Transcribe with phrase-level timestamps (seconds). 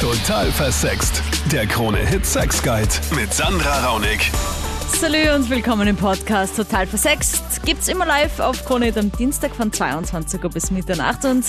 [0.00, 1.22] Total versext.
[1.52, 4.30] Der Krone-Hit Sex Guide mit Sandra Raunig.
[4.98, 7.62] Salü und willkommen im Podcast Total Versext.
[7.66, 11.44] Gibt's immer live auf Krone am Dienstag von 22 Uhr bis Mitternacht und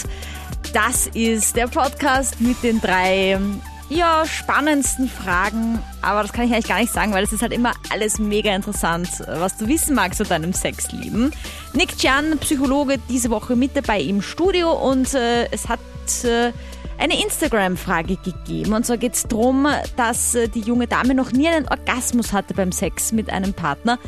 [0.74, 3.40] das ist der Podcast mit den drei
[3.88, 7.54] ja, spannendsten Fragen, aber das kann ich eigentlich gar nicht sagen, weil es ist halt
[7.54, 11.32] immer alles mega interessant, was du wissen magst zu deinem Sexleben.
[11.72, 15.80] Nick Chan, Psychologe, diese Woche mit dabei im Studio und äh, es hat
[16.26, 16.52] äh,
[16.98, 18.74] eine Instagram-Frage gegeben.
[18.74, 22.54] Und zwar geht es darum, dass äh, die junge Dame noch nie einen Orgasmus hatte
[22.54, 24.00] beim Sex mit einem Partner.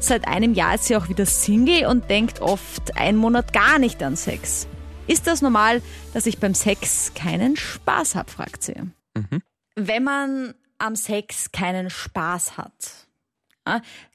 [0.00, 4.02] Seit einem Jahr ist sie auch wieder Single und denkt oft einen Monat gar nicht
[4.02, 4.66] an Sex.
[5.06, 8.74] Ist das normal, dass ich beim Sex keinen Spaß habe, fragt sie.
[9.14, 9.42] Mhm.
[9.76, 13.06] Wenn man am Sex keinen Spaß hat,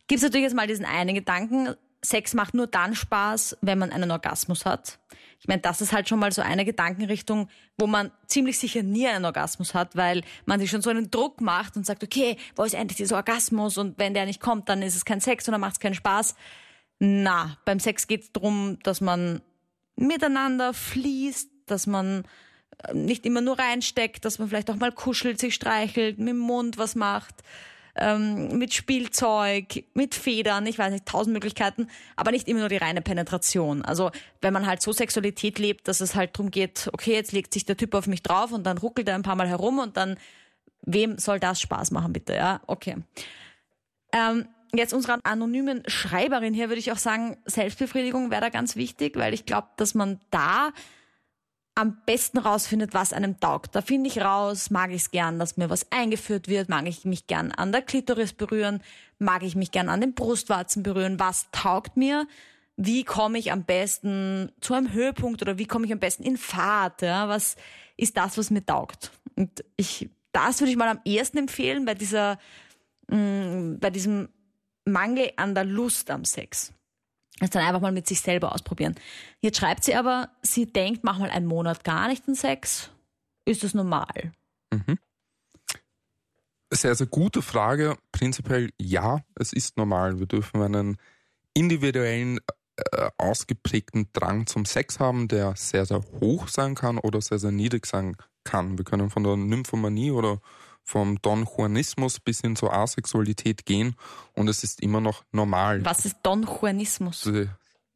[0.08, 3.92] gibt es natürlich jetzt mal diesen einen Gedanken, Sex macht nur dann Spaß, wenn man
[3.92, 5.00] einen Orgasmus hat.
[5.40, 9.08] Ich meine, das ist halt schon mal so eine Gedankenrichtung, wo man ziemlich sicher nie
[9.08, 12.64] einen Orgasmus hat, weil man sich schon so einen Druck macht und sagt, okay, wo
[12.64, 13.78] ist endlich dieser Orgasmus?
[13.78, 15.96] Und wenn der nicht kommt, dann ist es kein Sex und dann macht es keinen
[15.96, 16.36] Spaß.
[17.00, 19.42] Na, beim Sex geht es darum, dass man
[19.96, 22.26] miteinander fließt, dass man
[22.84, 26.40] äh, nicht immer nur reinsteckt, dass man vielleicht auch mal kuschelt, sich streichelt, mit dem
[26.40, 27.44] Mund was macht
[27.96, 32.78] ähm, mit Spielzeug, mit Federn, ich weiß nicht, tausend Möglichkeiten, aber nicht immer nur die
[32.78, 33.84] reine Penetration.
[33.84, 37.54] Also wenn man halt so Sexualität lebt, dass es halt darum geht, okay, jetzt legt
[37.54, 39.98] sich der Typ auf mich drauf und dann ruckelt er ein paar Mal herum und
[39.98, 40.18] dann,
[40.82, 42.62] wem soll das Spaß machen, bitte, ja?
[42.68, 42.98] Okay.
[44.14, 49.16] Ähm, jetzt unserer anonymen Schreiberin hier würde ich auch sagen, Selbstbefriedigung wäre da ganz wichtig,
[49.18, 50.72] weil ich glaube, dass man da
[51.80, 53.74] am besten rausfindet, was einem taugt.
[53.74, 57.06] Da finde ich raus, mag ich es gern, dass mir was eingeführt wird, mag ich
[57.06, 58.84] mich gern an der Klitoris berühren,
[59.18, 62.28] mag ich mich gern an den Brustwarzen berühren, was taugt mir,
[62.76, 66.38] wie komme ich am besten zu einem Höhepunkt oder wie komme ich am besten in
[66.38, 67.30] Fahrt, ja?
[67.30, 67.56] was
[67.96, 69.12] ist das, was mir taugt.
[69.36, 72.40] Und ich, das würde ich mal am ehesten empfehlen bei dieser,
[73.08, 74.28] mh, mm, bei diesem
[74.84, 76.74] Mangel an der Lust am Sex.
[77.40, 78.96] Das dann einfach mal mit sich selber ausprobieren.
[79.42, 82.90] Jetzt schreibt sie aber, sie denkt, mach mal einen Monat gar nicht den Sex.
[83.46, 84.34] Ist das normal?
[84.74, 85.00] Mhm.
[86.72, 87.98] Sehr, sehr gute Frage.
[88.12, 90.20] Prinzipiell ja, es ist normal.
[90.20, 90.98] Wir dürfen einen
[91.54, 92.40] individuellen,
[92.92, 97.52] äh, ausgeprägten Drang zum Sex haben, der sehr, sehr hoch sein kann oder sehr, sehr
[97.52, 98.78] niedrig sein kann.
[98.78, 100.42] Wir können von der Nymphomanie oder
[100.90, 103.96] vom Don Juanismus bis hin zur Asexualität gehen
[104.34, 105.86] und es ist immer noch normal.
[105.86, 107.22] Was ist Don Juanismus?
[107.22, 107.48] Die,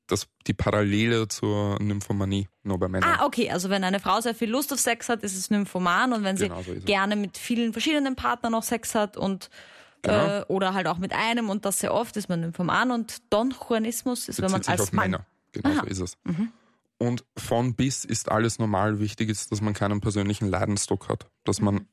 [0.05, 3.17] das, die Parallele zur Nymphomanie, nur bei Männern.
[3.17, 3.49] Ah, okay.
[3.49, 6.37] Also wenn eine Frau sehr viel Lust auf Sex hat, ist es Nymphoman und wenn
[6.37, 9.49] sie genau so gerne mit vielen verschiedenen Partnern noch Sex hat und
[10.03, 10.41] genau.
[10.41, 13.55] äh, oder halt auch mit einem und das sehr oft ist man Nymphoman und Don
[13.59, 15.11] Juanismus ist, Bezieht wenn man als Mann...
[15.11, 15.25] Männer.
[15.51, 15.81] Genau Aha.
[15.81, 16.17] so ist es.
[16.25, 16.51] Mhm.
[16.99, 18.99] Und von bis ist alles normal.
[18.99, 21.27] Wichtig ist, dass man keinen persönlichen Leidensdruck hat.
[21.43, 21.87] Dass man mhm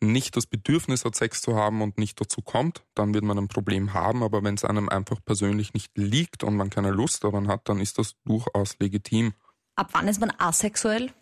[0.00, 3.48] nicht das Bedürfnis hat, Sex zu haben und nicht dazu kommt, dann wird man ein
[3.48, 4.22] Problem haben.
[4.22, 7.80] Aber wenn es einem einfach persönlich nicht liegt und man keine Lust daran hat, dann
[7.80, 9.34] ist das durchaus legitim.
[9.74, 11.12] Ab wann ist man asexuell?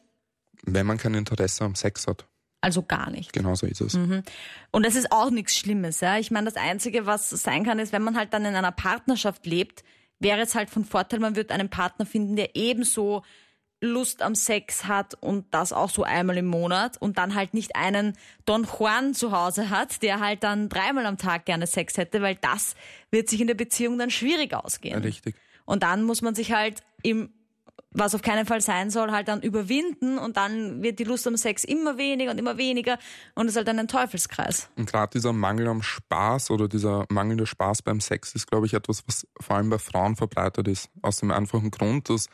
[0.62, 2.26] Wenn man kein Interesse am Sex hat.
[2.60, 3.32] Also gar nicht.
[3.32, 3.94] Genau so ist es.
[3.94, 4.22] Mhm.
[4.70, 6.00] Und das ist auch nichts Schlimmes.
[6.00, 6.18] Ja?
[6.18, 9.44] Ich meine, das Einzige, was sein kann, ist, wenn man halt dann in einer Partnerschaft
[9.44, 9.84] lebt,
[10.18, 13.22] wäre es halt von Vorteil, man würde einen Partner finden, der ebenso
[13.84, 17.76] Lust am Sex hat und das auch so einmal im Monat und dann halt nicht
[17.76, 22.22] einen Don Juan zu Hause hat, der halt dann dreimal am Tag gerne Sex hätte,
[22.22, 22.74] weil das
[23.10, 25.02] wird sich in der Beziehung dann schwierig ausgehen.
[25.02, 25.34] Richtig.
[25.64, 27.30] Und dann muss man sich halt im
[27.94, 31.36] was auf keinen Fall sein soll, halt dann überwinden und dann wird die Lust am
[31.36, 32.98] Sex immer weniger und immer weniger
[33.34, 34.68] und es ist halt dann ein Teufelskreis.
[34.76, 38.74] Und gerade dieser Mangel am Spaß oder dieser mangelnde Spaß beim Sex ist, glaube ich,
[38.74, 40.90] etwas, was vor allem bei Frauen verbreitet ist.
[41.02, 42.26] Aus dem einfachen Grund, dass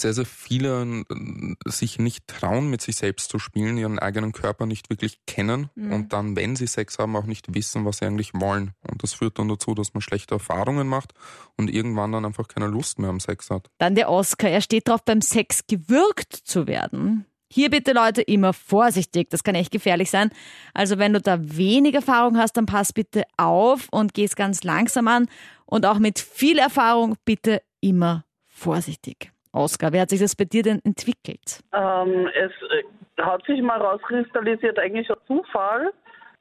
[0.00, 4.66] sehr, sehr viele äh, sich nicht trauen, mit sich selbst zu spielen, ihren eigenen Körper
[4.66, 5.92] nicht wirklich kennen mhm.
[5.92, 8.72] und dann, wenn sie Sex haben, auch nicht wissen, was sie eigentlich wollen.
[8.88, 11.14] Und das führt dann dazu, dass man schlechte Erfahrungen macht
[11.56, 13.68] und irgendwann dann einfach keine Lust mehr am Sex hat.
[13.78, 17.26] Dann der Oscar, er steht drauf, beim Sex gewürgt zu werden.
[17.50, 20.30] Hier bitte Leute immer vorsichtig, das kann echt gefährlich sein.
[20.74, 25.08] Also wenn du da wenig Erfahrung hast, dann pass bitte auf und geh's ganz langsam
[25.08, 25.28] an
[25.64, 29.32] und auch mit viel Erfahrung bitte immer vorsichtig.
[29.52, 31.60] Oskar, wie hat sich das bei dir denn entwickelt?
[31.72, 35.92] Ähm, es äh, hat sich mal rauskristallisiert, eigentlich ein Zufall.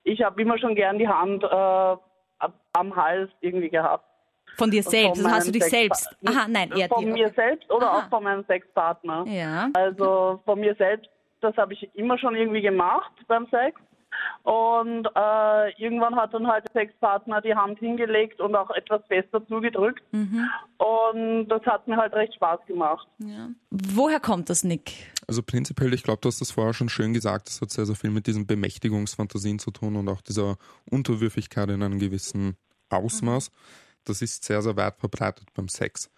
[0.04, 4.06] Ich habe immer schon gern die Hand äh, am Hals irgendwie gehabt.
[4.58, 5.22] Von dir selbst?
[5.22, 6.10] Von hast du dich selbst?
[6.26, 7.36] Aha, nein, eher Von dir, mir okay.
[7.36, 8.00] selbst oder Aha.
[8.00, 9.26] auch von meinem Sexpartner.
[9.28, 9.70] Ja.
[9.74, 11.10] Also von mir selbst,
[11.42, 13.80] das habe ich immer schon irgendwie gemacht beim Sex.
[14.44, 19.46] Und äh, irgendwann hat dann halt der Sexpartner die Hand hingelegt und auch etwas fester
[19.48, 20.02] zugedrückt.
[20.12, 20.50] Mhm.
[20.78, 23.08] Und das hat mir halt recht Spaß gemacht.
[23.20, 23.50] Ja.
[23.70, 25.12] Woher kommt das, Nick?
[25.28, 27.96] Also prinzipiell, ich glaube, du hast das vorher schon schön gesagt, es hat sehr, sehr
[27.96, 30.56] viel mit diesen Bemächtigungsfantasien zu tun und auch dieser
[30.90, 32.56] Unterwürfigkeit in einem gewissen
[32.90, 33.52] Ausmaß.
[34.06, 36.10] Das ist sehr, sehr weit verbreitet beim Sex.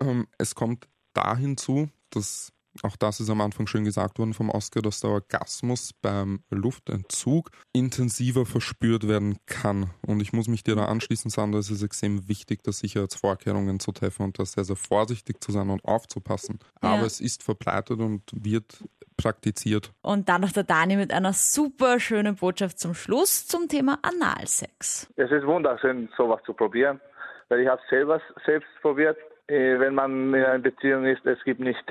[0.00, 2.52] Ähm, es kommt da hinzu, dass
[2.84, 7.50] auch das ist am Anfang schön gesagt worden vom Oscar, dass der Orgasmus beim Luftentzug
[7.72, 9.90] intensiver verspürt werden kann.
[10.06, 13.92] Und ich muss mich dir da anschließen, Sandra, es ist extrem wichtig, da Sicherheitsvorkehrungen zu
[13.92, 16.58] treffen und da sehr, sehr vorsichtig zu sein und aufzupassen.
[16.82, 16.94] Ja.
[16.94, 18.78] Aber es ist verbreitet und wird
[19.16, 19.92] praktiziert.
[20.00, 25.12] Und dann noch der Dani mit einer super schönen Botschaft zum Schluss zum Thema Analsex.
[25.16, 27.00] Es ist wunderschön, sowas zu probieren,
[27.48, 29.18] weil ich habe selber selbst probiert.
[29.48, 31.84] Äh, Wenn man in einer Beziehung ist, es gibt nicht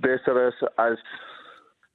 [0.00, 0.98] Besseres als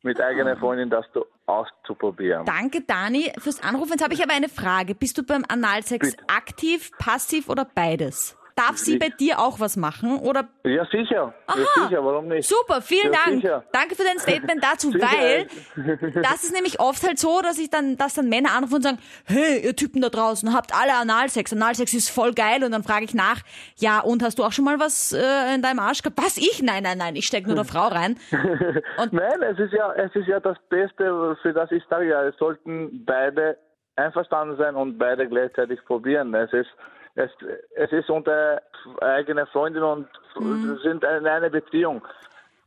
[0.04, 2.46] mit eigener Freundin das zu- auszuprobieren.
[2.46, 3.92] Danke, Dani, fürs Anrufen.
[3.92, 4.96] Jetzt habe ich aber eine Frage.
[4.96, 6.24] Bist du beim Analsex Bitte.
[6.30, 8.38] aktiv, passiv oder beides?
[8.56, 10.20] Darf sie bei dir auch was machen?
[10.20, 11.12] Oder Ja, sicher.
[11.16, 11.88] Ja, Aha.
[11.88, 12.48] sicher, warum nicht?
[12.48, 13.42] Super, vielen Ja, Dank.
[13.42, 13.64] sicher.
[13.72, 15.48] Danke für dein Statement dazu, weil
[16.22, 18.98] das ist nämlich oft halt so, dass ich dann, dass dann Männer anrufen und sagen,
[19.26, 21.54] hey, ihr Typen da draußen, habt alle Analsex.
[21.54, 22.64] Analsex ist voll geil.
[22.64, 23.42] Und dann frage ich nach,
[23.78, 26.18] ja, und hast du auch schon mal was äh, in deinem Arsch gehabt?
[26.18, 26.62] Was, ich?
[26.62, 28.18] Nein, nein, nein, ich stecke nur der Frau rein.
[28.98, 32.24] Und Nein, es ist ja, es ist ja das Beste, für das ich sage, ja,
[32.24, 33.58] es sollten beide
[33.96, 36.34] einverstanden sein und beide gleichzeitig probieren.
[36.34, 36.70] Es ist,
[37.16, 37.30] es,
[37.76, 38.62] es ist unter
[39.02, 40.08] eigener Freundin und
[40.40, 40.80] Mhm.
[40.82, 42.02] sind in einer Beziehung.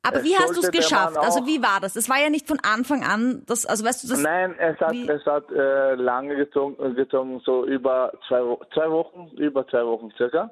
[0.02, 1.16] aber Es wie hast du es geschafft?
[1.16, 1.96] Also wie war das?
[1.96, 4.92] Es war ja nicht von Anfang an, das, also weißt du, das, Nein, es hat,
[4.92, 8.40] wie- es hat äh, lange gezogen, gezogen, so über zwei,
[8.74, 10.50] zwei Wochen, über zwei Wochen circa.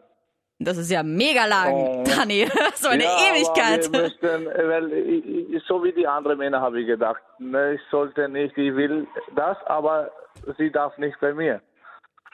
[0.59, 2.05] das ist ja mega lang, Oh.
[2.05, 2.49] Dani.
[2.77, 3.93] So eine ja, Ewigkeit.
[3.93, 8.57] Äh, weil ich, so wie die anderen Männer habe ich gedacht, ne, ich sollte nicht,
[8.57, 9.07] ich will
[9.37, 10.11] das, aber
[10.57, 11.61] sie darf nicht bei mir.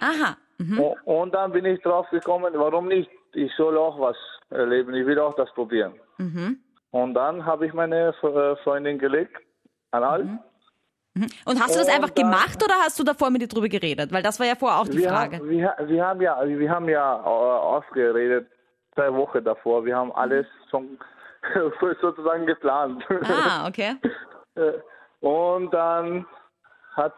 [0.01, 0.37] Aha.
[0.59, 0.81] Mhm.
[0.81, 3.11] O- Und dann bin ich drauf gekommen, warum nicht?
[3.33, 4.17] Ich soll auch was
[4.51, 5.95] erleben, ich will auch das probieren.
[6.19, 6.59] Mhm.
[6.91, 9.37] Und dann habe ich meine äh, Freundin gelegt,
[9.91, 10.25] anal.
[11.15, 11.27] Mhm.
[11.45, 13.69] Und hast du das Und einfach dann- gemacht oder hast du davor mit ihr drüber
[13.69, 14.13] geredet?
[14.13, 15.37] Weil das war ja vorher auch die Wir Frage.
[15.39, 18.49] haben, wir, wir haben ja, wir haben ja äh, ausgeredet,
[18.95, 19.85] zwei Wochen davor.
[19.85, 20.99] Wir haben alles schon
[22.01, 23.05] sozusagen geplant.
[23.25, 23.97] Ah, okay.
[24.57, 24.73] Äh,
[25.21, 26.27] Und dann
[26.97, 27.15] hat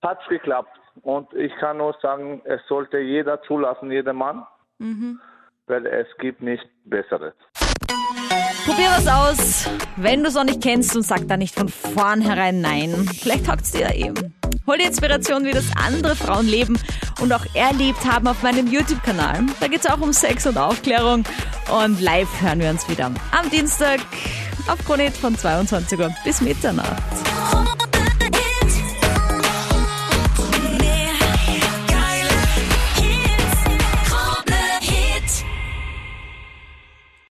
[0.00, 0.77] hat's geklappt.
[1.02, 4.44] Und ich kann nur sagen, es sollte jeder zulassen, jeder Mann,
[4.78, 5.20] Mhm.
[5.66, 7.34] weil es gibt nichts Besseres.
[8.64, 9.70] Probier was aus.
[9.96, 13.08] Wenn du es noch nicht kennst und sag da nicht von vornherein nein.
[13.20, 14.34] Vielleicht hakt's dir ja eben.
[14.66, 16.78] Hol dir Inspiration, wie das andere Frauen leben
[17.22, 19.46] und auch erlebt haben auf meinem YouTube-Kanal.
[19.60, 21.24] Da geht's auch um Sex und Aufklärung.
[21.72, 24.00] Und live hören wir uns wieder am Dienstag
[24.70, 27.37] auf Chronet von 22 Uhr bis Mitternacht.